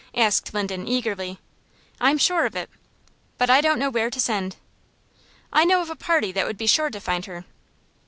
[0.15, 1.37] asked Linden, eagerly.
[1.99, 2.71] "I'm sure of it."
[3.37, 4.55] "But I don't know where to send."
[5.53, 7.45] "I know of a party that would be sure to find her."